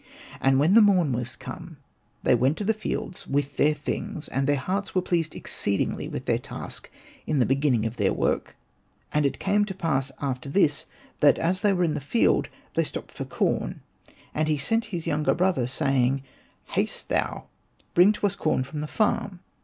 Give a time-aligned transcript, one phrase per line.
[0.41, 1.77] And when the morn was come,
[2.23, 6.25] they went to the fields with their things; and their hearts were pleased exceedingly with
[6.25, 6.89] their task
[7.27, 8.55] in the beginning of their work.
[9.13, 10.87] And GOING TO THE FIELDS it came to pass after this
[11.19, 13.81] that as they were in the field they stopped for corn,
[14.33, 16.23] and he sent his younger brother, saying,
[16.69, 17.43] ^' Haste thou,
[17.93, 19.41] bring to us corn from the farm.